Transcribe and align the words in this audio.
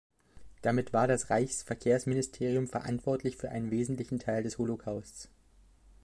Damit 0.63 0.93
war 0.93 1.07
das 1.07 1.29
Reichsverkehrsministerium 1.29 2.67
verantwortlich 2.67 3.37
für 3.37 3.49
einen 3.51 3.69
wesentlichen 3.69 4.17
Teil 4.17 4.41
des 4.41 4.57
Holocaust. 4.57 5.29